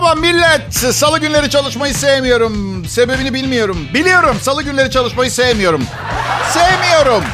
[0.00, 0.74] Merhaba millet.
[0.74, 2.84] Salı günleri çalışmayı sevmiyorum.
[2.84, 3.78] Sebebini bilmiyorum.
[3.94, 5.82] Biliyorum salı günleri çalışmayı sevmiyorum.
[6.52, 7.24] Sevmiyorum.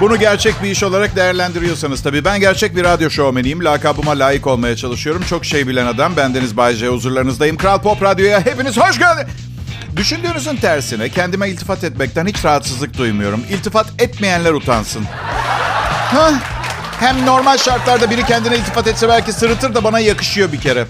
[0.00, 2.24] Bunu gerçek bir iş olarak değerlendiriyorsanız tabii.
[2.24, 3.64] Ben gerçek bir radyo şovmeniyim.
[3.64, 5.22] Lakabıma layık olmaya çalışıyorum.
[5.28, 6.16] Çok şey bilen adam.
[6.16, 6.88] Bendeniz Bay J.
[6.88, 7.56] Huzurlarınızdayım.
[7.56, 9.28] Kral Pop Radyo'ya hepiniz hoş geldiniz.
[9.96, 13.40] Düşündüğünüzün tersine kendime iltifat etmekten hiç rahatsızlık duymuyorum.
[13.50, 15.04] İltifat etmeyenler utansın.
[16.14, 16.32] Hah,
[17.00, 20.86] hem normal şartlarda biri kendine iltifat etse belki sırıtır da bana yakışıyor bir kere.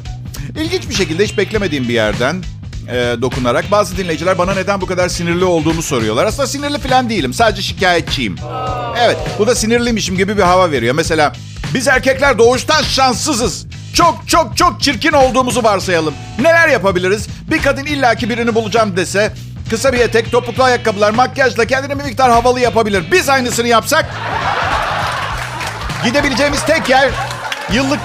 [0.56, 2.42] İlginç bir şekilde hiç beklemediğim bir yerden
[2.90, 6.24] e, dokunarak bazı dinleyiciler bana neden bu kadar sinirli olduğumu soruyorlar.
[6.24, 7.34] Aslında sinirli falan değilim.
[7.34, 8.36] Sadece şikayetçiyim.
[9.00, 10.94] Evet bu da sinirliymişim gibi bir hava veriyor.
[10.94, 11.32] Mesela
[11.74, 13.66] biz erkekler doğuştan şanssızız.
[13.94, 16.14] Çok çok çok çirkin olduğumuzu varsayalım.
[16.38, 17.26] Neler yapabiliriz?
[17.50, 19.32] Bir kadın illaki birini bulacağım dese
[19.70, 23.04] kısa bir etek, topuklu ayakkabılar, makyajla kendini bir miktar havalı yapabilir.
[23.12, 24.06] Biz aynısını yapsak
[26.06, 27.10] Gidebileceğimiz tek yer
[27.72, 28.00] yıllık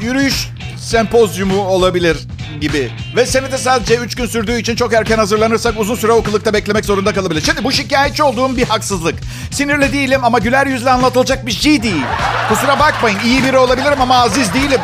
[0.00, 2.16] yürüyüş sempozyumu olabilir
[2.60, 2.90] gibi.
[3.16, 6.84] Ve senede sadece 3 gün sürdüğü için çok erken hazırlanırsak uzun süre o kılıkta beklemek
[6.84, 7.40] zorunda kalabilir.
[7.40, 9.14] Şimdi bu şikayetçi olduğum bir haksızlık.
[9.50, 12.04] Sinirli değilim ama güler yüzle anlatılacak bir şey değil.
[12.48, 14.80] Kusura bakmayın iyi biri olabilirim ama aziz değilim.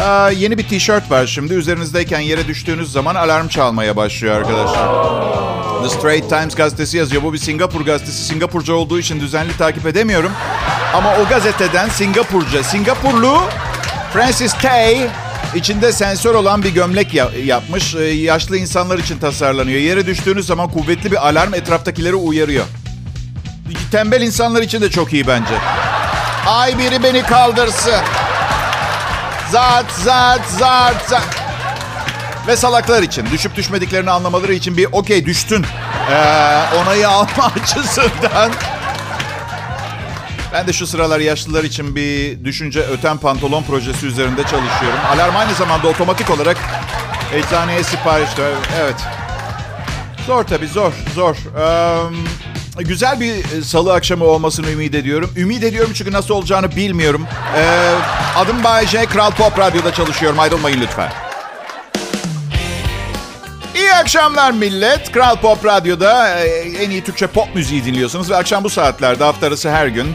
[0.00, 1.54] Aa, yeni bir tişört var şimdi.
[1.54, 4.88] Üzerinizdeyken yere düştüğünüz zaman alarm çalmaya başlıyor arkadaşlar.
[5.82, 7.22] The Straits Times gazetesi yazıyor.
[7.22, 8.24] Bu bir Singapur gazetesi.
[8.24, 10.32] Singapurca olduğu için düzenli takip edemiyorum.
[10.94, 13.40] Ama o gazeteden Singapurca, Singapurlu
[14.12, 15.06] Francis Tay
[15.54, 17.94] içinde sensör olan bir gömlek ya- yapmış.
[17.94, 19.80] Ee, yaşlı insanlar için tasarlanıyor.
[19.80, 22.64] Yere düştüğünüz zaman kuvvetli bir alarm etraftakileri uyarıyor.
[23.92, 25.54] Tembel insanlar için de çok iyi bence.
[26.46, 27.94] Ay biri beni kaldırsın.
[29.52, 31.43] Zat zat zat zat.
[32.46, 35.66] Ve salaklar için, düşüp düşmediklerini anlamaları için bir okey düştün
[36.10, 38.52] ee, onayı alma açısından.
[40.52, 44.98] Ben de şu sıralar yaşlılar için bir düşünce öten pantolon projesi üzerinde çalışıyorum.
[45.14, 46.56] Alarm aynı zamanda otomatik olarak
[47.32, 48.28] eczaneye sipariş.
[48.80, 48.96] Evet.
[50.26, 51.36] Zor tabii zor, zor.
[52.78, 55.32] Ee, güzel bir salı akşamı olmasını ümit ediyorum.
[55.36, 57.26] Ümit ediyorum çünkü nasıl olacağını bilmiyorum.
[57.56, 57.94] Ee,
[58.36, 59.06] adım Bay J.
[59.06, 60.38] Kral Pop Radyo'da çalışıyorum.
[60.38, 61.12] Ayrılmayın lütfen.
[64.14, 65.12] Akşamlar millet.
[65.12, 68.30] Kral Pop Radyo'da e, en iyi Türkçe pop müziği dinliyorsunuz.
[68.30, 70.14] Ve akşam bu saatlerde hafta arası her gün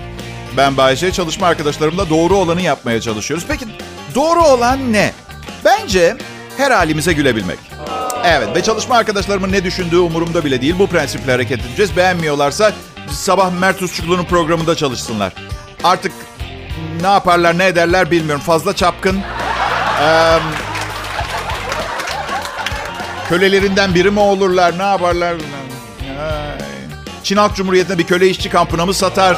[0.58, 3.46] ben Bayece çalışma arkadaşlarımla doğru olanı yapmaya çalışıyoruz.
[3.48, 3.66] Peki
[4.16, 5.14] doğru olan ne?
[5.66, 6.18] Bence
[6.58, 7.60] her halimize gülebilmek.
[8.26, 10.76] Evet ve çalışma arkadaşlarımın ne düşündüğü umurumda bile değil.
[10.80, 11.98] Bu prensiple hareket edeceğiz.
[11.98, 12.72] Beğenmiyorlarsa
[13.12, 15.34] sabah Mert Usçuklu'nun programında çalışsınlar.
[15.84, 16.12] Artık
[17.02, 18.44] ne yaparlar ne ederler bilmiyorum.
[18.46, 19.20] Fazla çapkın.
[20.02, 20.40] Eee
[23.30, 24.80] Kölelerinden biri mi olurlar?
[24.80, 25.36] Ne yaparlar?
[27.24, 29.38] Çin Halk Cumhuriyeti'ne bir köle işçi kampına mı satar?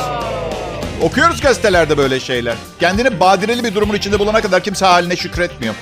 [1.02, 2.56] Okuyoruz gazetelerde böyle şeyler.
[2.80, 5.76] Kendini badireli bir durumun içinde bulana kadar kimse haline şükretmiyor.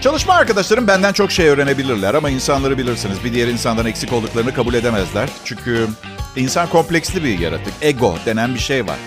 [0.00, 3.24] Çalışma arkadaşlarım benden çok şey öğrenebilirler ama insanları bilirsiniz.
[3.24, 5.28] Bir diğer insandan eksik olduklarını kabul edemezler.
[5.44, 5.86] Çünkü
[6.36, 7.74] insan kompleksli bir yaratık.
[7.82, 8.98] Ego denen bir şey var.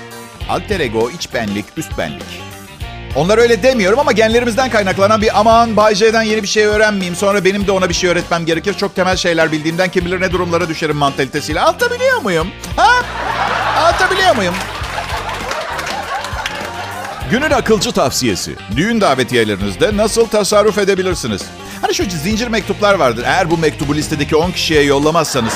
[0.49, 2.48] Alter ego, iç benlik, üst benlik.
[3.16, 7.16] Onlar öyle demiyorum ama genlerimizden kaynaklanan bir aman Bay J'den yeni bir şey öğrenmeyeyim.
[7.16, 8.74] Sonra benim de ona bir şey öğretmem gerekir.
[8.74, 11.62] Çok temel şeyler bildiğimden kim bilir ne durumlara düşerim mantalitesiyle.
[11.62, 12.47] Anlatabiliyor muyum?
[12.75, 12.90] Ha?
[13.78, 14.56] Anlatabiliyor muyum?
[17.31, 18.56] Günün akılcı tavsiyesi.
[18.75, 21.41] Düğün davetiyelerinizde nasıl tasarruf edebilirsiniz?
[21.81, 23.24] Hani şu zincir mektuplar vardır.
[23.28, 25.53] Eğer bu mektubu listedeki 10 kişiye yollamazsanız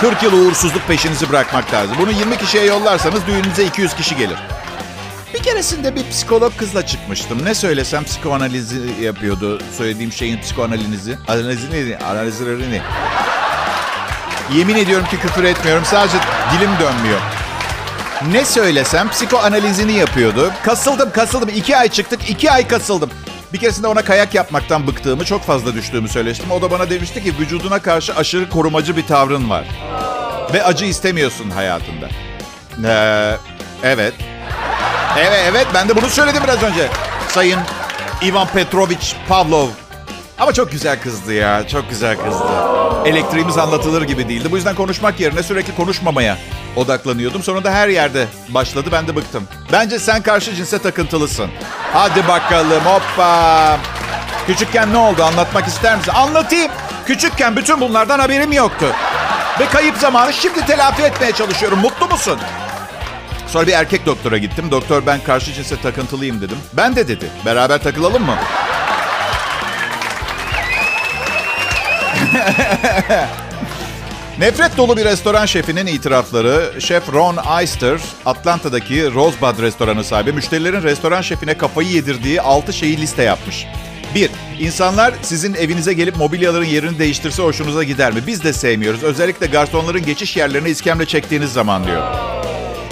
[0.00, 1.96] 40 yıl uğursuzluk peşinizi bırakmak lazım.
[2.00, 4.36] Bunu 20 kişiye yollarsanız düğününüze 200 kişi gelir.
[5.36, 7.44] Bir keresinde bir psikolog kızla çıkmıştım.
[7.44, 9.60] Ne söylesem psikoanalizi yapıyordu.
[9.78, 11.18] Söylediğim şeyin psikoanalizi.
[11.28, 12.80] Analizini, analizlerini.
[14.54, 15.84] Yemin ediyorum ki küfür etmiyorum.
[15.84, 16.18] Sadece
[16.52, 17.20] dilim dönmüyor.
[18.32, 20.52] Ne söylesem psikoanalizini yapıyordu.
[20.64, 21.48] Kasıldım kasıldım.
[21.48, 22.30] İki ay çıktık.
[22.30, 23.10] iki ay kasıldım.
[23.52, 26.50] Bir keresinde ona kayak yapmaktan bıktığımı, çok fazla düştüğümü söylemiştim.
[26.50, 29.64] O da bana demişti ki vücuduna karşı aşırı korumacı bir tavrın var.
[30.54, 32.08] Ve acı istemiyorsun hayatında.
[32.84, 33.36] Ee,
[33.82, 34.14] evet.
[35.18, 36.88] Evet evet ben de bunu söyledim biraz önce.
[37.28, 37.60] Sayın
[38.22, 39.68] Ivan Petrovich Pavlov.
[40.38, 41.68] Ama çok güzel kızdı ya.
[41.68, 42.46] Çok güzel kızdı.
[43.04, 44.50] Elektriğimiz anlatılır gibi değildi.
[44.52, 46.38] Bu yüzden konuşmak yerine sürekli konuşmamaya
[46.76, 47.42] odaklanıyordum.
[47.42, 48.88] Sonra da her yerde başladı.
[48.92, 49.48] Ben de bıktım.
[49.72, 51.50] Bence sen karşı cinse takıntılısın.
[51.92, 53.78] Hadi bakalım hoppa.
[54.46, 56.12] Küçükken ne oldu anlatmak ister misin?
[56.14, 56.72] Anlatayım.
[57.06, 58.86] Küçükken bütün bunlardan haberim yoktu.
[59.60, 61.78] Ve kayıp zamanı şimdi telafi etmeye çalışıyorum.
[61.78, 62.38] Mutlu musun?
[63.46, 64.70] Sonra bir erkek doktora gittim.
[64.70, 66.58] Doktor ben karşı cinse takıntılıyım dedim.
[66.72, 67.26] Ben de dedi.
[67.44, 68.36] Beraber takılalım mı?
[74.38, 76.80] Nefret dolu bir restoran şefinin itirafları.
[76.80, 83.22] Şef Ron Eister, Atlanta'daki Rosebud restoranı sahibi, müşterilerin restoran şefine kafayı yedirdiği 6 şeyi liste
[83.22, 83.66] yapmış.
[84.14, 84.30] 1.
[84.58, 88.20] İnsanlar sizin evinize gelip mobilyaların yerini değiştirse hoşunuza gider mi?
[88.26, 89.02] Biz de sevmiyoruz.
[89.02, 92.02] Özellikle garsonların geçiş yerlerine iskemle çektiğiniz zaman diyor.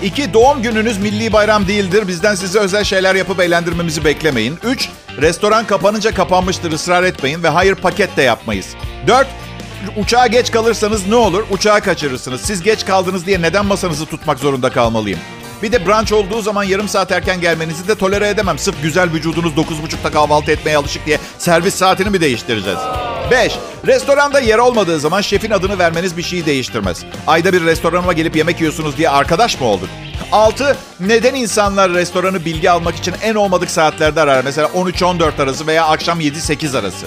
[0.04, 2.08] İki, doğum gününüz milli bayram değildir.
[2.08, 4.58] Bizden size özel şeyler yapıp eğlendirmemizi beklemeyin.
[4.64, 4.88] Üç,
[5.20, 8.66] restoran kapanınca kapanmıştır ısrar etmeyin ve hayır paket de yapmayız.
[9.06, 9.26] Dört,
[9.96, 11.44] uçağa geç kalırsanız ne olur?
[11.50, 12.40] Uçağı kaçırırsınız.
[12.40, 15.18] Siz geç kaldınız diye neden masanızı tutmak zorunda kalmalıyım?
[15.64, 18.58] Bir de brunch olduğu zaman yarım saat erken gelmenizi de tolere edemem.
[18.58, 22.78] Sırf güzel vücudunuz 9.30'da kahvaltı etmeye alışık diye servis saatini mi değiştireceğiz?
[23.30, 23.52] 5.
[23.86, 27.04] Restoranda yer olmadığı zaman şefin adını vermeniz bir şeyi değiştirmez.
[27.26, 29.88] Ayda bir restoranıma gelip yemek yiyorsunuz diye arkadaş mı olduk?
[30.32, 30.76] 6.
[31.00, 34.44] Neden insanlar restoranı bilgi almak için en olmadık saatlerde arar?
[34.44, 37.06] Mesela 13-14 arası veya akşam 7-8 arası.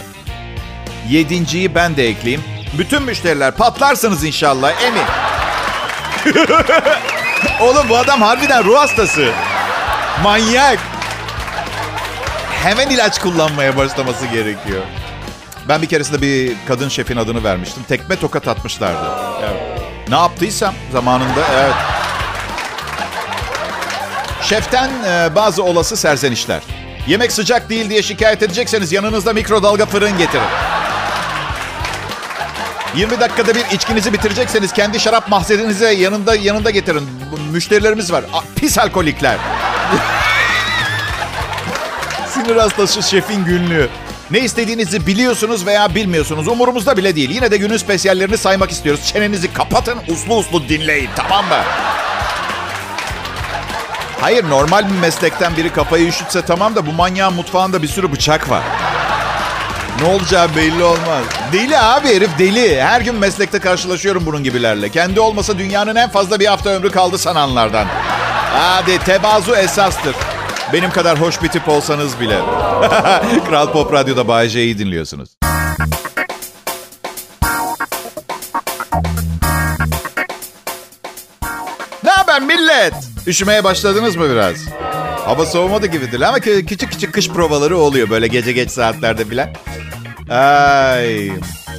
[1.10, 2.44] Yedinciyi ben de ekleyeyim.
[2.78, 5.04] Bütün müşteriler patlarsınız inşallah emin.
[7.62, 9.32] Oğlum bu adam harbiden ruh hastası.
[10.24, 10.80] Manyak.
[12.64, 14.82] Hemen ilaç kullanmaya başlaması gerekiyor.
[15.68, 17.84] Ben bir keresinde bir kadın şefin adını vermiştim.
[17.88, 19.10] Tekme tokat atmışlardı.
[19.42, 19.82] Evet.
[20.10, 21.74] Ne yaptıysam zamanında evet.
[24.42, 26.62] Şeften e, bazı olası serzenişler.
[27.08, 30.44] Yemek sıcak değil diye şikayet edecekseniz yanınızda mikrodalga fırın getirin.
[32.98, 37.10] 20 dakikada bir içkinizi bitirecekseniz kendi şarap mahzeninize yanında yanında getirin.
[37.52, 38.24] Müşterilerimiz var.
[38.56, 39.38] Pis alkolikler.
[42.34, 43.90] Sinir hastası şefin günlüğü.
[44.32, 46.48] Ne istediğinizi biliyorsunuz veya bilmiyorsunuz.
[46.48, 47.30] Umurumuzda bile değil.
[47.30, 49.06] Yine de günün spesiyallerini saymak istiyoruz.
[49.06, 51.10] Çenenizi kapatın, uslu uslu dinleyin.
[51.16, 51.60] Tamam mı?
[54.22, 58.50] Hayır, normal bir meslekten biri kafayı üşütse tamam da bu manyağın mutfağında bir sürü bıçak
[58.50, 58.64] var.
[60.02, 61.24] Ne olacağı belli olmaz.
[61.54, 62.82] Deli abi herif deli.
[62.82, 64.90] Her gün meslekte karşılaşıyorum bunun gibilerle.
[64.90, 67.88] Kendi olmasa dünyanın en fazla bir hafta ömrü kaldı sananlardan.
[68.54, 70.16] Hadi tevazu esastır.
[70.74, 72.40] Benim kadar hoş bir tip olsanız bile.
[73.50, 75.30] Kral Pop Radyo'da Bay J'yi dinliyorsunuz.
[82.04, 82.94] Ne haber millet?
[83.28, 84.56] Üşümeye başladınız mı biraz?
[85.26, 89.50] Hava soğumadı gibidir ama küçük küçük kış provaları oluyor böyle gece geç saatlerde filan.
[90.30, 91.32] Ay.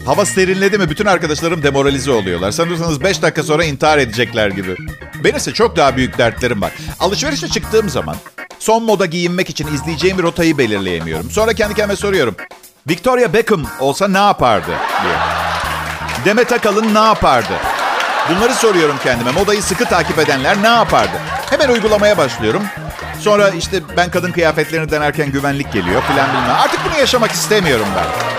[0.07, 2.51] Hava serinledi mi bütün arkadaşlarım demoralize oluyorlar.
[2.51, 4.77] Sanırsanız 5 dakika sonra intihar edecekler gibi.
[5.25, 6.73] Benim ise çok daha büyük dertlerim var.
[7.01, 8.17] Alışverişe çıktığım zaman
[8.59, 11.31] son moda giyinmek için izleyeceğim bir rotayı belirleyemiyorum.
[11.31, 12.37] Sonra kendi kendime soruyorum.
[12.89, 14.71] Victoria Beckham olsa ne yapardı
[15.03, 15.15] diye.
[16.25, 17.53] Demet Akalın ne yapardı?
[18.31, 19.31] Bunları soruyorum kendime.
[19.31, 21.19] Modayı sıkı takip edenler ne yapardı?
[21.51, 22.63] Hemen uygulamaya başlıyorum.
[23.21, 26.57] Sonra işte ben kadın kıyafetlerini denerken güvenlik geliyor filan bilmem.
[26.63, 28.38] Artık bunu yaşamak istemiyorum ben.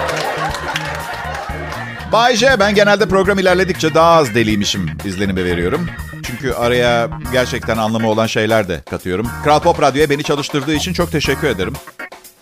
[2.11, 5.89] Bay J, ben genelde program ilerledikçe daha az deliymişim izlenimi veriyorum.
[6.23, 9.29] Çünkü araya gerçekten anlamı olan şeyler de katıyorum.
[9.43, 11.73] Kral Pop Radyo'ya beni çalıştırdığı için çok teşekkür ederim.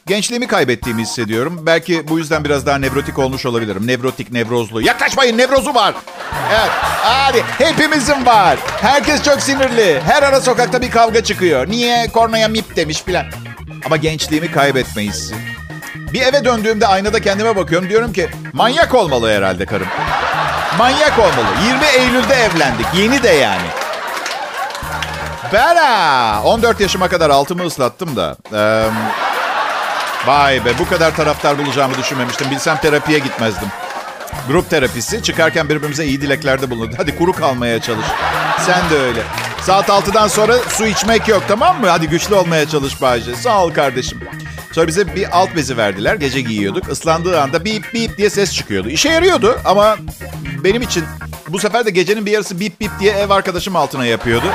[0.05, 1.59] Gençliğimi kaybettiğimi hissediyorum.
[1.65, 3.87] Belki bu yüzden biraz daha nevrotik olmuş olabilirim.
[3.87, 4.81] Nevrotik, nevrozlu.
[4.81, 5.95] Yaklaşmayın, nevrozu var.
[6.51, 6.69] Evet,
[7.01, 8.59] hadi hepimizin var.
[8.81, 10.01] Herkes çok sinirli.
[10.05, 11.69] Her ara sokakta bir kavga çıkıyor.
[11.69, 12.07] Niye?
[12.07, 13.25] Kornaya mip demiş filan.
[13.85, 15.35] Ama gençliğimi kaybetme hissi.
[15.95, 17.89] Bir eve döndüğümde aynada kendime bakıyorum.
[17.89, 19.87] Diyorum ki manyak olmalı herhalde karım.
[20.77, 21.47] Manyak olmalı.
[21.67, 22.85] 20 Eylül'de evlendik.
[22.93, 23.67] Yeni de yani.
[25.53, 26.41] Bera.
[26.43, 28.35] 14 yaşıma kadar altımı ıslattım da.
[28.53, 28.89] Ee,
[30.27, 32.51] vay be bu kadar taraftar bulacağımı düşünmemiştim.
[32.51, 33.67] Bilsem terapiye gitmezdim.
[34.47, 35.23] Grup terapisi.
[35.23, 36.95] Çıkarken birbirimize iyi dileklerde bulundu.
[36.97, 38.06] Hadi kuru kalmaya çalış.
[38.65, 39.21] Sen de öyle.
[39.61, 41.89] Saat 6'dan sonra su içmek yok tamam mı?
[41.89, 43.35] Hadi güçlü olmaya çalış Bayce.
[43.35, 44.19] Sağ ol kardeşim.
[44.77, 46.15] Sonra bize bir alt bezi verdiler.
[46.15, 46.91] Gece giyiyorduk.
[46.91, 48.89] Islandığı anda bip bip diye ses çıkıyordu.
[48.89, 49.97] İşe yarıyordu ama
[50.63, 51.03] benim için
[51.47, 54.45] bu sefer de gecenin bir yarısı bip bip diye ev arkadaşım altına yapıyordu.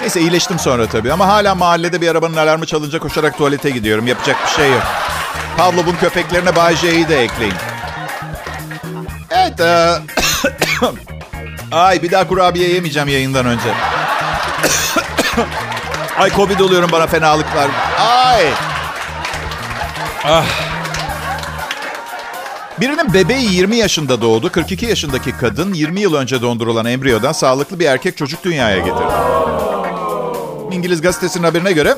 [0.00, 4.06] Neyse iyileştim sonra tabii ama hala mahallede bir arabanın alarmı çalınca koşarak tuvalete gidiyorum.
[4.06, 4.82] Yapacak bir şey yok.
[5.56, 7.54] Pavlov'un köpeklerine Bay J'yi de ekleyin.
[9.30, 9.60] Evet.
[9.60, 9.98] E...
[11.76, 13.74] Ay bir daha kurabiye yemeyeceğim yayından önce.
[16.18, 17.70] Ay Covid oluyorum bana fenalıklar.
[17.98, 18.44] Ay.
[20.24, 20.44] Ah.
[22.80, 24.52] Birinin bebeği 20 yaşında doğdu.
[24.52, 29.12] 42 yaşındaki kadın 20 yıl önce dondurulan embriyodan sağlıklı bir erkek çocuk dünyaya getirdi.
[30.72, 31.94] İngiliz gazetesinin haberine göre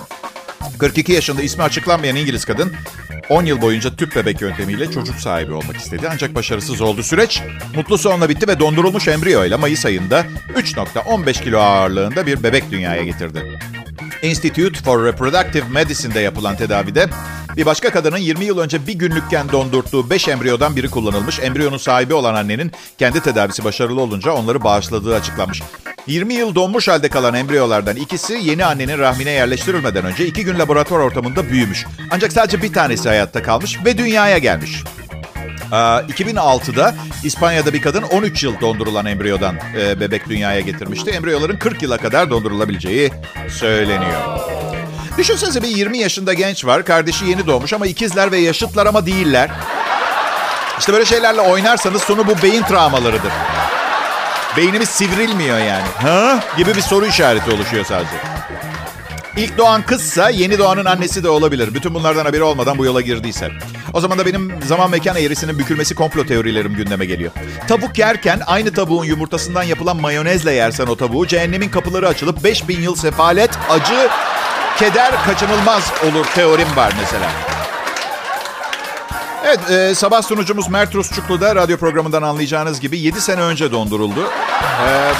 [0.78, 2.72] 42 yaşında ismi açıklanmayan İngiliz kadın
[3.28, 6.08] 10 yıl boyunca tüp bebek yöntemiyle çocuk sahibi olmak istedi.
[6.12, 7.02] Ancak başarısız oldu.
[7.02, 7.42] Süreç
[7.76, 13.02] mutlu sonla bitti ve dondurulmuş embriyo ile Mayıs ayında 3.15 kilo ağırlığında bir bebek dünyaya
[13.02, 13.58] getirdi.
[14.24, 17.08] Institute for Reproductive Medicine'de yapılan tedavide
[17.56, 21.40] Bir başka kadının 20 yıl önce bir günlükken dondurttuğu 5 embriyodan biri kullanılmış.
[21.40, 25.62] Embriyonun sahibi olan annenin kendi tedavisi başarılı olunca onları bağışladığı açıklanmış.
[26.06, 31.00] 20 yıl donmuş halde kalan embriyolardan ikisi yeni annenin rahmine yerleştirilmeden önce iki gün laboratuvar
[31.00, 31.86] ortamında büyümüş.
[32.10, 34.84] Ancak sadece bir tanesi hayatta kalmış ve dünyaya gelmiş.
[35.70, 36.94] 2006'da
[37.24, 41.10] İspanya'da bir kadın 13 yıl dondurulan embriyodan e, bebek dünyaya getirmişti.
[41.10, 43.12] Embriyoların 40 yıla kadar dondurulabileceği
[43.48, 44.20] söyleniyor.
[45.18, 46.84] Düşünsenize bir 20 yaşında genç var.
[46.84, 49.50] Kardeşi yeni doğmuş ama ikizler ve yaşıtlar ama değiller.
[50.78, 53.32] İşte böyle şeylerle oynarsanız sonu bu beyin travmalarıdır.
[54.56, 55.86] Beynimiz sivrilmiyor yani.
[56.02, 56.40] Ha?
[56.56, 58.16] Gibi bir soru işareti oluşuyor sadece.
[59.36, 61.74] İlk doğan kızsa yeni doğanın annesi de olabilir.
[61.74, 63.50] Bütün bunlardan haberi olmadan bu yola girdiyse.
[63.92, 67.32] O zaman da benim zaman mekan eğrisinin bükülmesi komplo teorilerim gündeme geliyor.
[67.68, 72.94] Tavuk yerken aynı tavuğun yumurtasından yapılan mayonezle yersen o tavuğu cehennemin kapıları açılıp 5000 yıl
[72.94, 74.08] sefalet, acı,
[74.78, 77.30] keder kaçınılmaz olur teorim var mesela.
[79.44, 84.20] Evet, e, sabah sunucumuz Mert Rusçuklu da radyo programından anlayacağınız gibi 7 sene önce donduruldu.
[84.88, 85.12] E,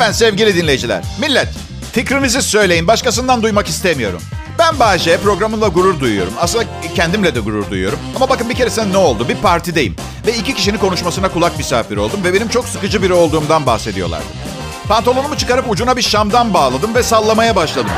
[0.00, 1.48] lütfen sevgili dinleyiciler, millet
[1.92, 2.86] fikrinizi söyleyin.
[2.86, 4.22] Başkasından duymak istemiyorum.
[4.58, 6.32] Ben Bahçe, programımla gurur duyuyorum.
[6.40, 6.64] Aslında
[6.94, 7.98] kendimle de gurur duyuyorum.
[8.16, 9.28] Ama bakın bir keresinde ne oldu?
[9.28, 9.96] Bir partideyim.
[10.26, 12.20] Ve iki kişinin konuşmasına kulak misafiri oldum.
[12.24, 14.24] Ve benim çok sıkıcı biri olduğumdan bahsediyorlardı.
[14.88, 17.92] Pantolonumu çıkarıp ucuna bir şamdan bağladım ve sallamaya başladım.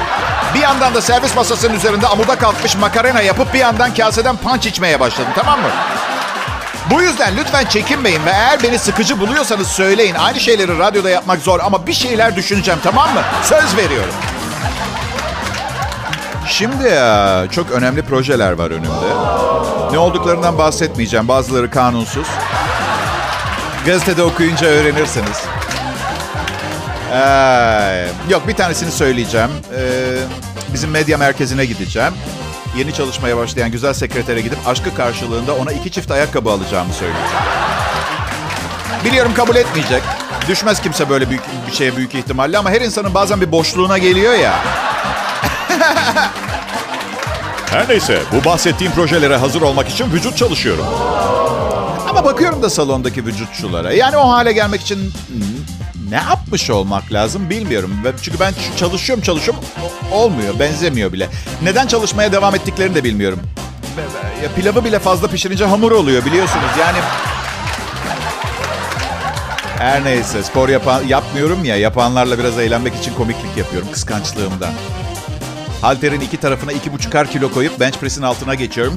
[0.55, 5.01] Bir yandan da servis masasının üzerinde amuda kalkmış makarena yapıp bir yandan kaseden punch içmeye
[5.01, 5.69] başladım tamam mı?
[6.91, 10.15] Bu yüzden lütfen çekinmeyin ve eğer beni sıkıcı buluyorsanız söyleyin.
[10.15, 13.21] Aynı şeyleri radyoda yapmak zor ama bir şeyler düşüneceğim tamam mı?
[13.43, 14.15] Söz veriyorum.
[16.49, 18.89] Şimdi ya, çok önemli projeler var önümde.
[19.93, 21.29] Ne olduklarından bahsetmeyeceğim.
[21.29, 22.27] Bazıları kanunsuz.
[23.87, 25.43] Gazetede okuyunca öğrenirsiniz.
[27.13, 29.51] Ee, yok bir tanesini söyleyeceğim.
[29.77, 29.83] Ee,
[30.73, 32.13] bizim medya merkezine gideceğim.
[32.77, 37.45] Yeni çalışmaya başlayan güzel sekretere gidip aşkı karşılığında ona iki çift ayakkabı alacağımı söyleyeceğim.
[39.05, 40.03] Biliyorum kabul etmeyecek.
[40.49, 44.35] Düşmez kimse böyle büyük bir şeye büyük ihtimalle ama her insanın bazen bir boşluğuna geliyor
[44.35, 44.55] ya.
[47.71, 50.85] Her neyse bu bahsettiğim projelere hazır olmak için vücut çalışıyorum.
[52.09, 53.93] Ama bakıyorum da salondaki vücutçulara.
[53.93, 55.43] Yani o hale gelmek için hmm,
[56.13, 57.91] ne yapmış olmak lazım bilmiyorum.
[58.23, 59.65] Çünkü ben çalışıyorum çalışıyorum
[60.13, 61.29] olmuyor benzemiyor bile.
[61.63, 63.41] Neden çalışmaya devam ettiklerini de bilmiyorum.
[64.43, 66.71] Ya pilavı bile fazla pişirince hamur oluyor biliyorsunuz.
[66.81, 66.99] Yani
[69.79, 74.73] her neyse spor yapan, yapmıyorum ya yapanlarla biraz eğlenmek için komiklik yapıyorum kıskançlığımdan.
[75.81, 78.97] Halterin iki tarafına iki buçukar kilo koyup bench press'in altına geçiyorum.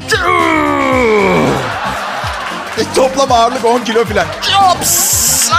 [2.78, 4.26] E, toplam ağırlık 10 kilo falan.
[4.82, 5.52] Pss!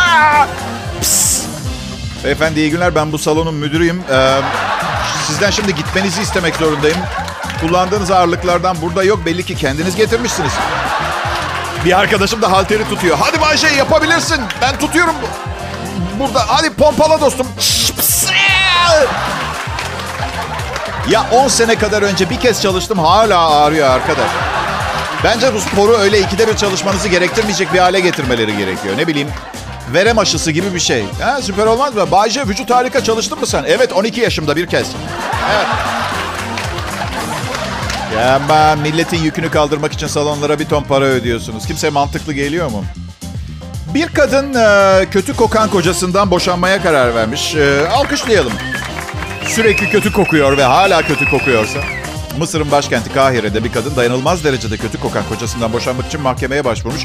[2.26, 2.94] Beyefendi iyi günler.
[2.94, 4.02] Ben bu salonun müdürüyüm.
[4.10, 4.40] Ee,
[5.26, 6.98] sizden şimdi gitmenizi istemek zorundayım.
[7.60, 9.26] Kullandığınız ağırlıklardan burada yok.
[9.26, 10.52] Belli ki kendiniz getirmişsiniz.
[11.84, 13.18] Bir arkadaşım da halteri tutuyor.
[13.20, 14.40] Hadi Bayşe yapabilirsin.
[14.62, 15.14] Ben tutuyorum.
[16.18, 16.44] Burada.
[16.48, 17.46] Hadi pompala dostum.
[21.10, 24.30] Ya 10 sene kadar önce bir kez çalıştım hala ağrıyor arkadaş.
[25.24, 28.96] Bence bu sporu öyle ikide bir çalışmanızı gerektirmeyecek bir hale getirmeleri gerekiyor.
[28.96, 29.28] Ne bileyim
[29.92, 31.04] verem aşısı gibi bir şey.
[31.20, 32.10] Ha, süper olmaz mı?
[32.10, 33.64] Bayce vücut harika çalıştın mı sen?
[33.66, 34.86] Evet 12 yaşımda bir kez.
[35.54, 35.66] Evet.
[38.16, 41.66] Ya ben milletin yükünü kaldırmak için salonlara bir ton para ödüyorsunuz.
[41.66, 42.84] Kimse mantıklı geliyor mu?
[43.94, 44.52] Bir kadın
[45.10, 47.56] kötü kokan kocasından boşanmaya karar vermiş.
[47.92, 48.52] Alkışlayalım
[49.48, 51.78] sürekli kötü kokuyor ve hala kötü kokuyorsa...
[52.38, 57.02] Mısır'ın başkenti Kahire'de bir kadın dayanılmaz derecede kötü kokan kocasından boşanmak için mahkemeye başvurmuş.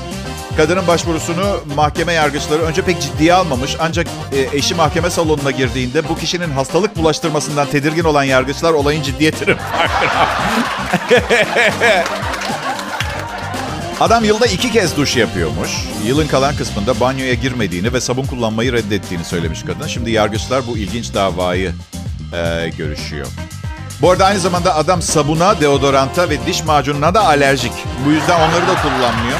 [0.58, 3.76] Kadının başvurusunu mahkeme yargıçları önce pek ciddiye almamış.
[3.80, 9.56] Ancak e, eşi mahkeme salonuna girdiğinde bu kişinin hastalık bulaştırmasından tedirgin olan yargıçlar olayın ciddiyetini.
[14.00, 15.70] Adam yılda iki kez duş yapıyormuş.
[16.06, 19.88] Yılın kalan kısmında banyoya girmediğini ve sabun kullanmayı reddettiğini söylemiş kadın.
[19.88, 21.74] Şimdi yargıçlar bu ilginç davayı
[22.34, 23.28] e, görüşüyor.
[24.02, 27.74] Bu arada aynı zamanda adam sabuna, deodoranta ve diş macununa da alerjik.
[28.06, 29.40] Bu yüzden onları da kullanmıyor.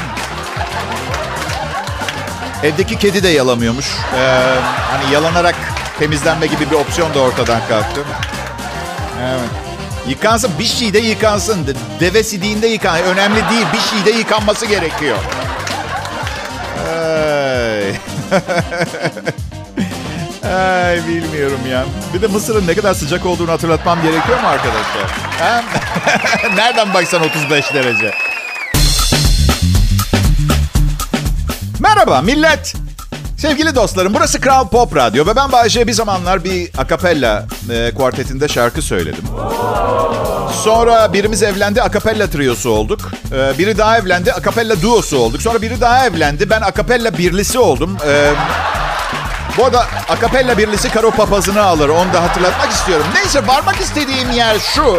[2.62, 3.86] Evdeki kedi de yalamıyormuş.
[4.16, 4.18] Ee,
[4.90, 5.54] hani yalanarak
[5.98, 8.00] temizlenme gibi bir opsiyon da ortadan kalktı.
[9.22, 9.50] Evet.
[10.08, 11.76] Yıkansın, bir şey de yıkansın.
[12.00, 13.02] Deve sidiğinde yıkan.
[13.02, 15.16] Önemli değil, bir şey de yıkanması gerekiyor.
[16.86, 17.90] Hey.
[20.54, 21.84] Ay bilmiyorum ya.
[22.14, 25.10] Bir de Mısır'ın ne kadar sıcak olduğunu hatırlatmam gerekiyor mu arkadaşlar?
[26.56, 28.14] Nereden baksan 35 derece.
[31.82, 32.74] Merhaba millet.
[33.38, 38.48] Sevgili dostlarım burası Kral Pop Radyo ve ben Bayece bir zamanlar bir akapella e, kuartetinde
[38.48, 39.24] şarkı söyledim.
[40.64, 43.00] Sonra birimiz evlendi, akapella triosu olduk.
[43.32, 45.42] E, biri daha evlendi, akapella duosu olduk.
[45.42, 47.96] Sonra biri daha evlendi, ben akapella birlisi oldum.
[48.06, 48.30] E,
[49.58, 53.06] bu arada akapella birlisi karo papazını alır, onu da hatırlatmak istiyorum.
[53.14, 54.98] Neyse varmak istediğim yer şu.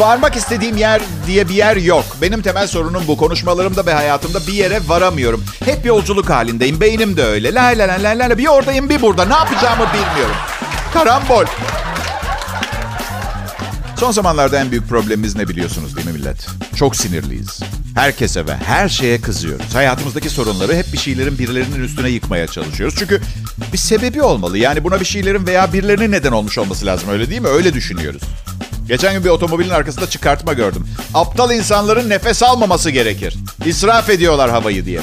[0.00, 2.04] Varmak istediğim yer diye bir yer yok.
[2.22, 3.16] Benim temel sorunum bu.
[3.16, 5.44] Konuşmalarımda ve hayatımda bir yere varamıyorum.
[5.64, 6.80] Hep yolculuk halindeyim.
[6.80, 7.54] Beynim de öyle.
[7.54, 8.38] La la la la la.
[8.38, 9.24] Bir oradayım bir burada.
[9.24, 10.36] Ne yapacağımı bilmiyorum.
[10.92, 11.44] Karambol.
[13.96, 16.46] Son zamanlarda en büyük problemimiz ne biliyorsunuz değil mi millet?
[16.76, 17.60] Çok sinirliyiz.
[17.94, 19.74] Herkese ve her şeye kızıyoruz.
[19.74, 22.94] Hayatımızdaki sorunları hep bir şeylerin birilerinin üstüne yıkmaya çalışıyoruz.
[22.98, 23.20] Çünkü
[23.72, 24.58] bir sebebi olmalı.
[24.58, 27.48] Yani buna bir şeylerin veya birilerinin neden olmuş olması lazım öyle değil mi?
[27.48, 28.22] Öyle düşünüyoruz.
[28.90, 30.86] Geçen gün bir otomobilin arkasında çıkartma gördüm.
[31.14, 33.36] Aptal insanların nefes almaması gerekir.
[33.64, 35.00] İsraf ediyorlar havayı diye.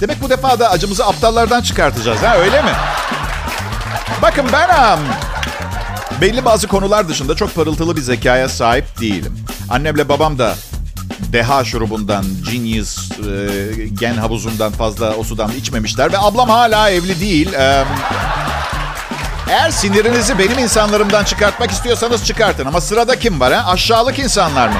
[0.00, 2.70] Demek bu defa da acımızı aptallardan çıkartacağız ha öyle mi?
[4.22, 5.00] Bakın ben um,
[6.20, 9.38] belli bazı konular dışında çok parıltılı bir zekaya sahip değilim.
[9.70, 10.54] Annemle babam da
[11.32, 13.48] deha şurubundan, genius, e,
[14.00, 16.12] gen havuzundan fazla o sudan içmemişler.
[16.12, 17.52] Ve ablam hala evli değil.
[17.52, 17.84] E,
[19.50, 22.66] eğer sinirinizi benim insanlarımdan çıkartmak istiyorsanız çıkartın.
[22.66, 23.70] Ama sırada kim var ha?
[23.70, 24.74] Aşağılık insanlar mı?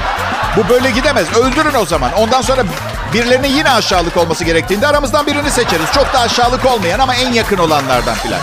[0.57, 1.27] Bu böyle gidemez.
[1.37, 2.13] Öldürün o zaman.
[2.13, 2.63] Ondan sonra
[3.13, 5.85] birilerinin yine aşağılık olması gerektiğinde aramızdan birini seçeriz.
[5.93, 8.39] Çok da aşağılık olmayan ama en yakın olanlardan filan.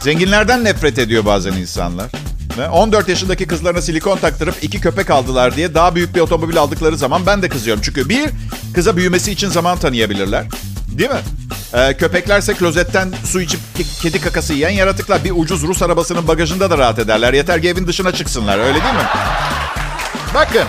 [0.00, 2.10] Zenginlerden nefret ediyor bazen insanlar.
[2.58, 6.96] Ve 14 yaşındaki kızlarına silikon taktırıp iki köpek aldılar diye daha büyük bir otomobil aldıkları
[6.96, 7.82] zaman ben de kızıyorum.
[7.82, 8.30] Çünkü bir,
[8.74, 10.44] kıza büyümesi için zaman tanıyabilirler.
[10.98, 11.20] Değil mi?
[11.74, 13.60] Ee, köpeklerse klozetten su içip
[14.02, 15.24] kedi kakası yiyen yaratıklar.
[15.24, 17.32] Bir ucuz Rus arabasının bagajında da rahat ederler.
[17.32, 18.58] Yeter ki evin dışına çıksınlar.
[18.58, 19.08] Öyle değil mi?
[20.34, 20.64] Bakın.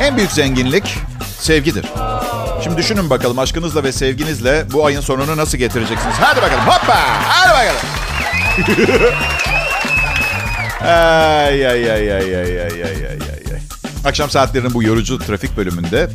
[0.00, 0.98] En büyük zenginlik
[1.38, 1.86] sevgidir.
[2.64, 6.14] Şimdi düşünün bakalım aşkınızla ve sevginizle bu ayın sonunu nasıl getireceksiniz?
[6.20, 6.98] Hadi bakalım hoppa!
[7.28, 7.80] Hadi bakalım.
[10.80, 13.18] ay ay ay ay ay ay ay ay.
[14.04, 16.08] Akşam saatlerinin bu yorucu trafik bölümünde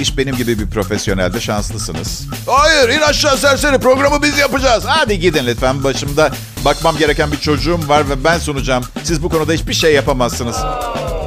[0.00, 2.22] İş benim gibi bir profesyonelde şanslısınız.
[2.46, 4.84] Hayır in aşağı serseri programı biz yapacağız.
[4.86, 6.30] Hadi gidin lütfen başımda
[6.64, 8.84] bakmam gereken bir çocuğum var ve ben sunacağım.
[9.04, 10.56] Siz bu konuda hiçbir şey yapamazsınız.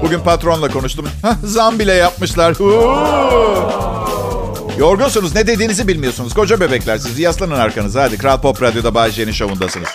[0.03, 1.08] Bugün patronla konuştum.
[1.21, 2.55] Hah, zam bile yapmışlar.
[4.79, 6.34] Yorgunsunuz ne dediğinizi bilmiyorsunuz.
[6.34, 8.03] Koca bebekler sizi yaslanın arkanıza.
[8.03, 9.89] Hadi Kral Pop Radyo'da Bay J'nin şovundasınız.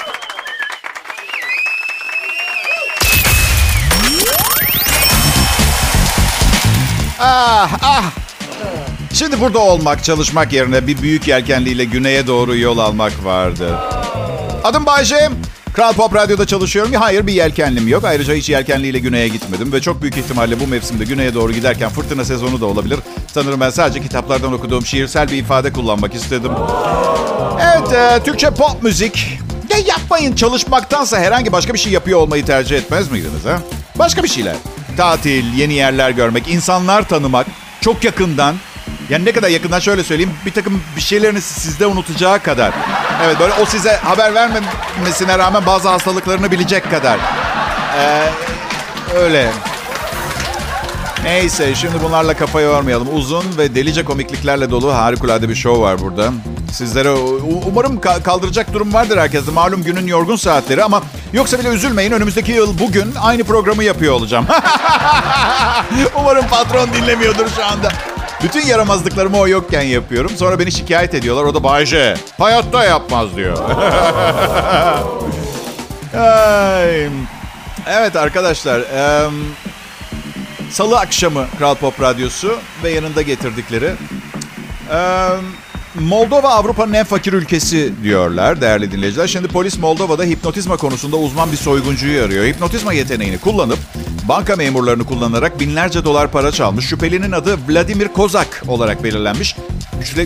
[7.20, 8.23] Ah ah
[9.14, 13.78] Şimdi burada olmak, çalışmak yerine bir büyük yelkenliyle güneye doğru yol almak vardı.
[14.64, 15.30] Adım Bayce.
[15.72, 16.92] Kral Pop Radyo'da çalışıyorum.
[16.92, 18.04] Hayır bir yelkenlim yok.
[18.04, 19.72] Ayrıca hiç yelkenliyle güneye gitmedim.
[19.72, 22.98] Ve çok büyük ihtimalle bu mevsimde güneye doğru giderken fırtına sezonu da olabilir.
[23.32, 26.52] Sanırım ben sadece kitaplardan okuduğum şiirsel bir ifade kullanmak istedim.
[27.60, 29.38] Evet, e, Türkçe pop müzik.
[29.70, 33.44] Ya yapmayın çalışmaktansa herhangi başka bir şey yapıyor olmayı tercih etmez miydiniz?
[33.44, 33.58] Ha?
[33.98, 34.56] Başka bir şeyler.
[34.96, 37.46] Tatil, yeni yerler görmek, insanlar tanımak,
[37.80, 38.54] çok yakından
[39.10, 40.32] yani ne kadar yakından şöyle söyleyeyim.
[40.46, 42.72] Bir takım bir şeylerini sizde unutacağı kadar.
[43.24, 47.18] Evet böyle o size haber vermemesine rağmen bazı hastalıklarını bilecek kadar.
[47.98, 48.30] Ee,
[49.16, 49.50] öyle.
[51.24, 53.08] Neyse şimdi bunlarla kafa yormayalım.
[53.16, 56.32] Uzun ve delice komikliklerle dolu harikulade bir show var burada.
[56.72, 57.10] Sizlere
[57.66, 59.52] umarım kaldıracak durum vardır herkeste.
[59.52, 62.12] Malum günün yorgun saatleri ama yoksa bile üzülmeyin.
[62.12, 64.46] Önümüzdeki yıl bugün aynı programı yapıyor olacağım.
[66.20, 67.92] umarım patron dinlemiyordur şu anda.
[68.44, 70.32] Bütün yaramazlıklarımı o yokken yapıyorum.
[70.36, 71.44] Sonra beni şikayet ediyorlar.
[71.44, 72.14] O da Bayce.
[72.38, 73.58] Hayatta yapmaz diyor.
[77.88, 78.82] evet arkadaşlar.
[80.70, 83.92] Salı akşamı Kral Pop Radyosu ve yanında getirdikleri.
[86.00, 89.26] Moldova Avrupa'nın en fakir ülkesi diyorlar değerli dinleyiciler.
[89.26, 92.44] Şimdi polis Moldova'da hipnotizma konusunda uzman bir soyguncuyu arıyor.
[92.44, 93.78] Hipnotizma yeteneğini kullanıp
[94.28, 96.86] banka memurlarını kullanarak binlerce dolar para çalmış.
[96.86, 99.56] Şüphelinin adı Vladimir Kozak olarak belirlenmiş.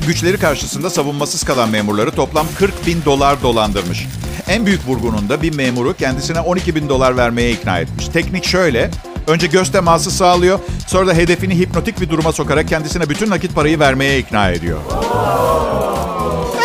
[0.07, 4.07] Güçleri karşısında savunmasız kalan memurları toplam 40 bin dolar dolandırmış.
[4.49, 8.09] En büyük vurgununda bir memuru kendisine 12 bin dolar vermeye ikna etmiş.
[8.09, 8.91] Teknik şöyle,
[9.29, 10.59] Önce göz teması sağlıyor.
[10.87, 14.79] Sonra da hedefini hipnotik bir duruma sokarak kendisine bütün nakit parayı vermeye ikna ediyor.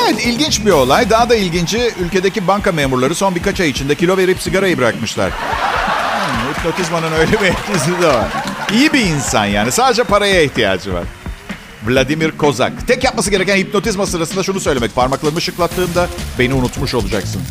[0.04, 1.10] Evet ilginç bir olay.
[1.10, 5.32] Daha da ilginci ülkedeki banka memurları son birkaç ay içinde kilo verip sigarayı bırakmışlar.
[6.58, 8.28] Hipnotizmanın öyle bir etkisi de var.
[8.74, 9.72] İyi bir insan yani.
[9.72, 11.04] Sadece paraya ihtiyacı var.
[11.88, 12.88] Vladimir Kozak.
[12.88, 14.96] Tek yapması gereken hipnotizma sırasında şunu söylemek.
[14.96, 16.08] Parmaklarımı şıklattığımda
[16.40, 17.42] beni unutmuş olacaksın.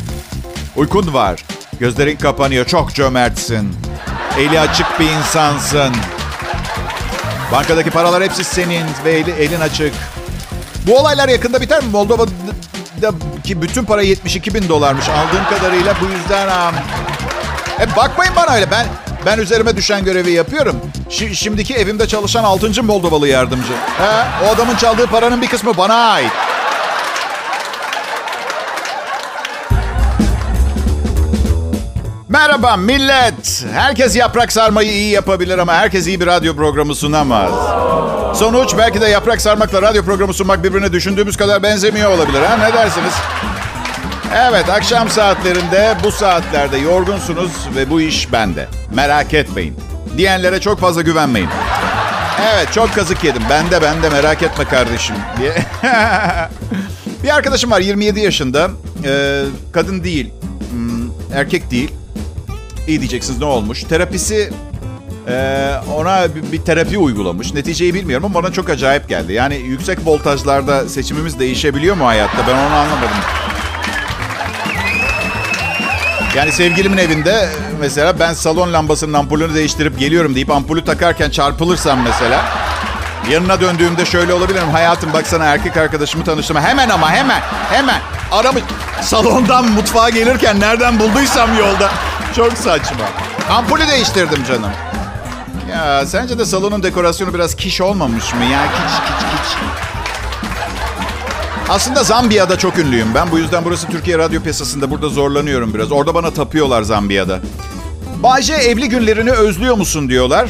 [0.75, 1.43] Uykun var.
[1.79, 2.65] Gözlerin kapanıyor.
[2.65, 3.75] Çok cömertsin.
[4.39, 5.95] Eli açık bir insansın.
[7.51, 9.93] Bankadaki paralar hepsi senin ve eli, elin açık.
[10.87, 11.89] Bu olaylar yakında biter mi?
[11.91, 15.95] Moldova'daki bütün para 72 bin dolarmış aldığım kadarıyla.
[16.01, 16.73] Bu yüzden...
[17.81, 18.71] E bakmayın bana öyle.
[18.71, 18.85] Ben
[19.25, 20.75] ben üzerime düşen görevi yapıyorum.
[21.09, 22.83] Ş- şimdiki evimde çalışan 6.
[22.83, 23.73] Moldovalı yardımcı.
[23.97, 26.31] He, o adamın çaldığı paranın bir kısmı bana ait.
[32.29, 33.65] Merhaba millet.
[33.73, 37.51] Herkes yaprak sarmayı iyi yapabilir ama herkes iyi bir radyo programı sunamaz.
[38.39, 42.41] Sonuç belki de yaprak sarmakla radyo programı sunmak birbirine düşündüğümüz kadar benzemiyor olabilir.
[42.41, 42.57] Ha?
[42.57, 43.13] Ne dersiniz?
[44.35, 48.67] Evet, akşam saatlerinde bu saatlerde yorgunsunuz ve bu iş bende.
[48.93, 49.75] Merak etmeyin.
[50.17, 51.49] Diyenlere çok fazla güvenmeyin.
[52.53, 53.41] Evet, çok kazık yedim.
[53.49, 55.53] Bende bende merak etme kardeşim diye.
[57.23, 58.69] bir arkadaşım var 27 yaşında.
[59.05, 60.33] Ee, kadın değil.
[60.71, 61.91] Hmm, erkek değil.
[62.87, 63.83] İyi diyeceksiniz ne olmuş?
[63.83, 64.53] Terapisi
[65.27, 67.53] ee, ona bir, terapi uygulamış.
[67.53, 69.33] Neticeyi bilmiyorum ama bana çok acayip geldi.
[69.33, 72.47] Yani yüksek voltajlarda seçimimiz değişebiliyor mu hayatta?
[72.47, 73.17] Ben onu anlamadım.
[76.35, 82.45] Yani sevgilimin evinde mesela ben salon lambasının ampulünü değiştirip geliyorum deyip ampulü takarken çarpılırsam mesela
[83.29, 84.69] yanına döndüğümde şöyle olabilirim.
[84.71, 86.57] Hayatım baksana erkek arkadaşımı tanıştım.
[86.57, 87.41] Hemen ama hemen
[87.71, 88.59] hemen aramı
[89.01, 91.91] salondan mutfağa gelirken nereden bulduysam yolda.
[92.35, 93.05] Çok saçma.
[93.51, 94.71] Ampulü değiştirdim canım.
[95.71, 98.61] Ya sence de salonun dekorasyonu biraz kiş olmamış mı ya?
[98.63, 99.82] Kiç kiç kiç.
[101.69, 103.31] Aslında Zambiya'da çok ünlüyüm ben.
[103.31, 104.91] Bu yüzden burası Türkiye Radyo Piyasası'nda.
[104.91, 105.91] Burada zorlanıyorum biraz.
[105.91, 107.39] Orada bana tapıyorlar Zambiya'da.
[108.23, 110.49] Bayce evli günlerini özlüyor musun diyorlar.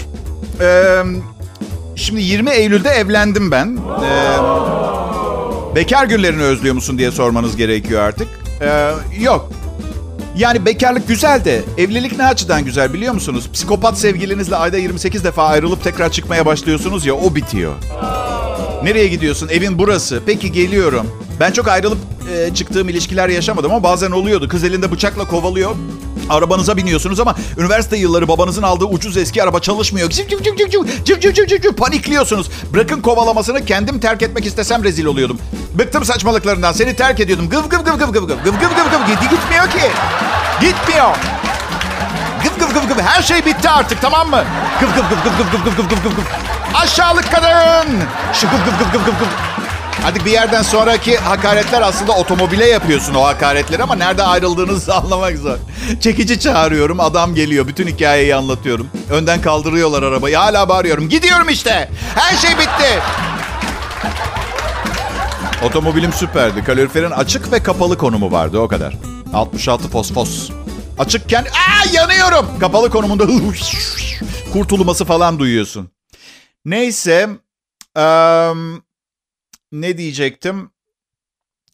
[0.61, 1.03] Ee,
[1.95, 3.77] şimdi 20 Eylül'de evlendim ben.
[4.03, 8.27] Ee, bekar günlerini özlüyor musun diye sormanız gerekiyor artık.
[8.61, 9.51] Ee, yok.
[10.37, 13.49] Yani bekarlık güzel de evlilik ne açıdan güzel biliyor musunuz?
[13.53, 17.73] Psikopat sevgilinizle ayda 28 defa ayrılıp tekrar çıkmaya başlıyorsunuz ya o bitiyor.
[18.83, 19.49] Nereye gidiyorsun?
[19.49, 20.21] Evin burası.
[20.25, 21.07] Peki geliyorum.
[21.39, 21.97] Ben çok ayrılıp
[22.35, 24.47] e, çıktığım ilişkiler yaşamadım ama bazen oluyordu.
[24.47, 25.75] Kız elinde bıçakla kovalıyor.
[26.29, 30.09] Arabanıza biniyorsunuz ama üniversite yılları babanızın aldığı ucuz eski araba çalışmıyor.
[30.09, 32.49] Cık cık cık cık cık cık cık cık cık panikliyorsunuz.
[32.73, 35.39] Bırakın kovalamasını kendim terk etmek istesem rezil oluyordum.
[35.73, 37.49] Bıktım saçmalıklarından seni terk ediyordum.
[37.49, 39.91] Gıv gıv gıv gıv gıv gıv gıv gıv gıv gıv Gidi gitmiyor ki.
[40.61, 41.15] Gitmiyor.
[42.43, 44.43] Gıv gıv gıv gıv her şey bitti artık tamam mı?
[44.79, 47.93] Gıv gıv gıv gıv gıv gıv gıv gıv gıv gıv Aşağılık kadın.
[48.33, 49.25] Şu gıv gıv gıv gıv gıv.
[50.07, 55.57] Artık bir yerden sonraki hakaretler aslında otomobile yapıyorsun o hakaretleri ama nerede ayrıldığınızı anlamak zor.
[56.01, 58.87] Çekici çağırıyorum adam geliyor bütün hikayeyi anlatıyorum.
[59.11, 61.09] Önden kaldırıyorlar arabayı hala bağırıyorum.
[61.09, 62.99] Gidiyorum işte her şey bitti.
[65.65, 66.63] Otomobilim süperdi.
[66.63, 68.93] Kaloriferin açık ve kapalı konumu vardı o kadar.
[69.33, 70.49] 66 fosfos.
[70.99, 72.45] Açıkken aa yanıyorum.
[72.59, 73.23] Kapalı konumunda
[74.53, 75.92] kurtulması falan duyuyorsun.
[76.65, 77.29] Neyse.
[77.97, 78.83] Um,
[79.71, 80.69] ne diyecektim?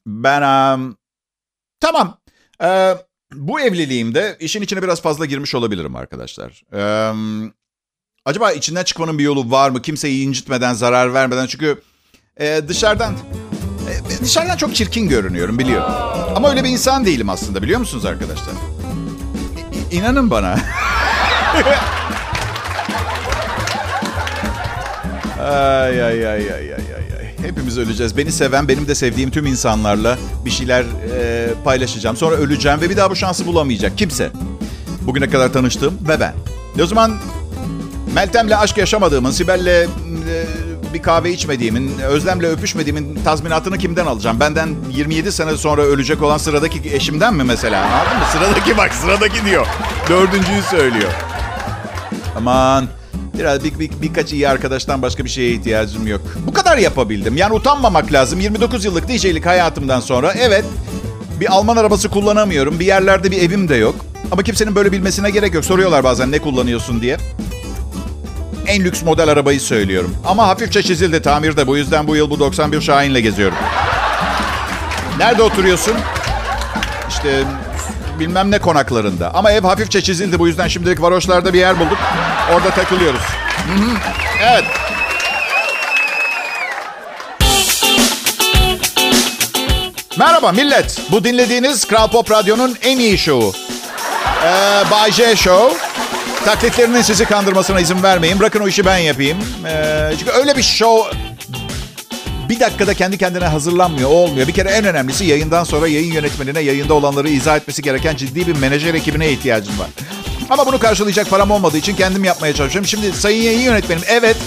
[0.06, 0.42] Ben
[0.76, 0.98] um,
[1.80, 2.18] tamam.
[2.64, 2.98] Uh,
[3.34, 6.64] bu evliliğimde işin içine biraz fazla girmiş olabilirim arkadaşlar.
[7.12, 7.54] Um,
[8.26, 9.82] acaba içinden çıkmanın bir yolu var mı?
[9.82, 11.48] Kimseyi incitmeden, zarar vermeden.
[11.48, 11.82] Çünkü
[12.38, 13.14] e, dışarıdan
[13.90, 15.92] e, dışarıdan çok çirkin görünüyorum biliyorum.
[16.36, 18.54] Ama öyle bir insan değilim aslında biliyor musunuz arkadaşlar?
[19.92, 20.60] İ- inanın bana.
[25.40, 26.74] ay ay ay ay ay
[27.20, 27.30] ay.
[27.42, 28.18] Hepimiz öleceğiz.
[28.18, 32.18] Beni seven, benim de sevdiğim tüm insanlarla bir şeyler e, paylaşacağım.
[32.18, 34.30] Sonra öleceğim ve bir daha bu şansı bulamayacak kimse.
[35.02, 36.34] Bugüne kadar tanıştığım ve ben.
[36.84, 37.18] O zaman
[38.14, 39.88] Meltem'le aşk yaşamadığımın, Sibel'le e,
[40.94, 44.40] bir kahve içmediğimin, Özlem'le öpüşmediğimin tazminatını kimden alacağım?
[44.40, 47.86] Benden 27 sene sonra ölecek olan sıradaki eşimden mi mesela?
[47.86, 48.26] Anladın mı?
[48.32, 49.68] Sıradaki bak, sıradaki diyor.
[50.10, 51.12] Dördüncüyü söylüyor.
[52.38, 52.88] Aman
[53.40, 56.22] biraz bir, bir, birkaç iyi arkadaştan başka bir şeye ihtiyacım yok.
[56.48, 57.38] Bu kadar yapabildim.
[57.38, 58.40] Yani utanmamak lazım.
[58.40, 60.66] 29 yıllık DJ'lik hayatımdan sonra evet
[61.40, 62.80] bir Alman arabası kullanamıyorum.
[62.80, 63.96] Bir yerlerde bir evim de yok.
[64.32, 65.66] Ama kimsenin böyle bilmesine gerek yok.
[65.66, 67.18] Soruyorlar bazen ne kullanıyorsun diye.
[68.68, 70.16] En lüks model arabayı söylüyorum.
[70.26, 71.68] Ama hafifçe çizildi tamirde.
[71.68, 73.58] Bu yüzden bu yıl bu 91 Şahin'le geziyorum.
[75.18, 75.94] Nerede oturuyorsun?
[77.10, 77.44] İşte
[78.20, 79.34] bilmem ne konaklarında.
[79.34, 80.40] Ama ev hafifçe çizildi.
[80.40, 81.98] Bu yüzden şimdilik varoşlarda bir yer bulduk.
[82.54, 83.22] Orada takılıyoruz.
[83.22, 83.98] Hı.
[84.52, 84.64] Evet.
[90.18, 91.02] Merhaba millet.
[91.12, 93.54] Bu dinlediğiniz Kral Pop Radyo'nun en iyi şovu.
[94.44, 95.78] Ee, Bay J Show.
[96.46, 98.40] Taklitlerinin sizi kandırmasına izin vermeyin.
[98.40, 99.38] Bırakın o işi ben yapayım.
[99.66, 101.18] Ee, çünkü öyle bir show
[102.50, 104.48] bir dakikada kendi kendine hazırlanmıyor, olmuyor.
[104.48, 108.56] Bir kere en önemlisi yayından sonra yayın yönetmenine yayında olanları izah etmesi gereken ciddi bir
[108.56, 109.88] menajer ekibine ihtiyacım var.
[110.50, 112.88] Ama bunu karşılayacak param olmadığı için kendim yapmaya çalışıyorum.
[112.88, 114.38] Şimdi sayın yayın yönetmenim evet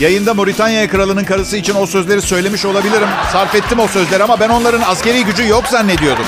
[0.00, 3.08] Yayında Moritanya kralının karısı için o sözleri söylemiş olabilirim.
[3.32, 6.24] Sarf ettim o sözleri ama ben onların askeri gücü yok zannediyordum.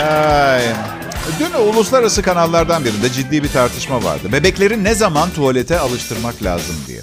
[0.00, 0.62] Ay.
[1.38, 4.32] Dün uluslararası kanallardan birinde ciddi bir tartışma vardı.
[4.32, 7.00] Bebekleri ne zaman tuvalete alıştırmak lazım diye.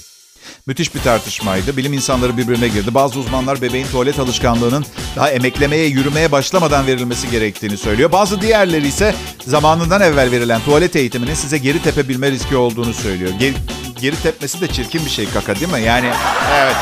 [0.68, 1.78] Müthiş bir tartışmaydı.
[1.78, 2.94] Bilim insanları birbirine girdi.
[2.94, 8.12] Bazı uzmanlar bebeğin tuvalet alışkanlığının daha emeklemeye, yürümeye başlamadan verilmesi gerektiğini söylüyor.
[8.12, 9.16] Bazı diğerleri ise
[9.48, 13.32] zamanından evvel verilen tuvalet eğitiminin size geri tepebilme riski olduğunu söylüyor.
[13.40, 13.54] Geri,
[14.02, 15.82] geri tepmesi de çirkin bir şey kaka değil mi?
[15.82, 16.10] Yani
[16.56, 16.76] evet.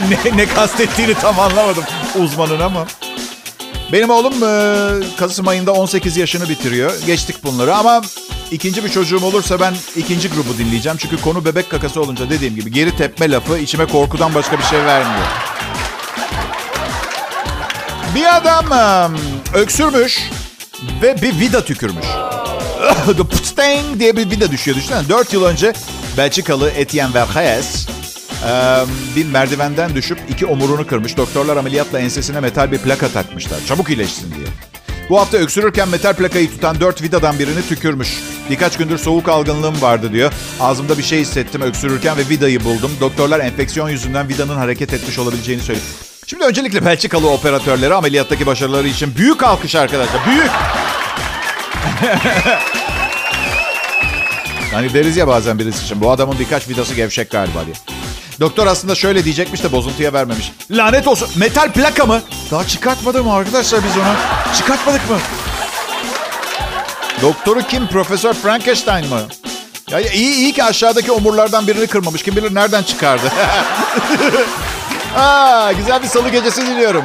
[0.24, 1.84] ne, ne kastettiğini tam anlamadım
[2.18, 2.86] uzmanın ama.
[3.92, 4.34] Benim oğlum
[5.16, 6.92] Kasım ayında 18 yaşını bitiriyor.
[7.06, 8.02] Geçtik bunları ama
[8.54, 10.98] ikinci bir çocuğum olursa ben ikinci grubu dinleyeceğim.
[10.98, 14.78] Çünkü konu bebek kakası olunca dediğim gibi geri tepme lafı içime korkudan başka bir şey
[14.84, 15.26] vermiyor.
[18.14, 20.30] Bir adam e, öksürmüş
[21.02, 22.06] ve bir vida tükürmüş.
[23.30, 25.08] Pstang diye bir vida düşüyor düşünsene.
[25.08, 25.72] 4 yıl önce
[26.16, 27.86] Belçikalı Etienne Verhees
[28.46, 28.84] ee,
[29.16, 31.16] bir merdivenden düşüp iki omurunu kırmış.
[31.16, 33.58] Doktorlar ameliyatla ensesine metal bir plaka takmışlar.
[33.66, 34.46] Çabuk iyileşsin diye.
[35.08, 38.08] Bu hafta öksürürken metal plakayı tutan dört vidadan birini tükürmüş.
[38.50, 40.32] Birkaç gündür soğuk algınlığım vardı diyor.
[40.60, 42.90] Ağzımda bir şey hissettim öksürürken ve vidayı buldum.
[43.00, 45.84] Doktorlar enfeksiyon yüzünden vidanın hareket etmiş olabileceğini söyledi.
[46.26, 50.26] Şimdi öncelikle Belçikalı operatörlere ameliyattaki başarıları için büyük alkış arkadaşlar.
[50.26, 50.50] Büyük.
[54.72, 57.74] Hani deriz ya bazen birisi için bu adamın birkaç vidası gevşek galiba diye.
[58.40, 60.52] Doktor aslında şöyle diyecekmiş de bozuntuya vermemiş.
[60.70, 61.28] Lanet olsun.
[61.36, 62.22] Metal plaka mı?
[62.50, 64.43] Daha çıkartmadık mı arkadaşlar biz onu?
[64.56, 65.18] Çıkartmadık mı?
[67.22, 67.86] Doktoru kim?
[67.86, 69.20] Profesör Frankenstein mı?
[69.90, 72.22] Ya iyi, iyi ki aşağıdaki omurlardan birini kırmamış.
[72.22, 73.26] Kim bilir nereden çıkardı.
[75.16, 77.04] Aa, güzel bir salı gecesi diliyorum.